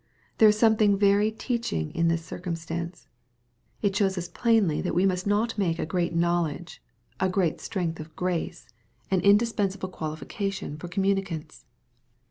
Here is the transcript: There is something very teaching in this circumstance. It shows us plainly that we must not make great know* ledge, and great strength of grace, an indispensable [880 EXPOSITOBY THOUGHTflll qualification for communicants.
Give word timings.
There 0.39 0.49
is 0.49 0.57
something 0.57 0.97
very 0.97 1.29
teaching 1.31 1.91
in 1.93 2.07
this 2.07 2.25
circumstance. 2.25 3.07
It 3.83 3.95
shows 3.95 4.17
us 4.17 4.27
plainly 4.29 4.81
that 4.81 4.95
we 4.95 5.05
must 5.05 5.27
not 5.27 5.59
make 5.59 5.77
great 5.89 6.15
know* 6.15 6.41
ledge, 6.41 6.81
and 7.19 7.31
great 7.31 7.61
strength 7.61 7.99
of 7.99 8.15
grace, 8.15 8.67
an 9.11 9.21
indispensable 9.21 9.89
[880 9.89 9.93
EXPOSITOBY 9.93 9.93
THOUGHTflll 9.93 9.97
qualification 9.99 10.77
for 10.79 10.87
communicants. 10.87 11.65